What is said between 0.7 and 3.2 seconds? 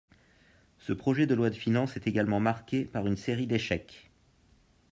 Ce projet de loi de finances est également marqué par une